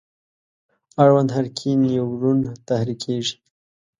[1.03, 3.35] اړوند حرکي نیورون تحریکیږي.